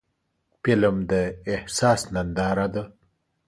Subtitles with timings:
[0.61, 1.13] فلم د
[1.53, 2.83] احساس ننداره ده